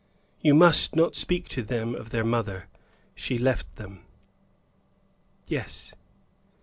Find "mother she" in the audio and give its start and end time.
2.23-3.37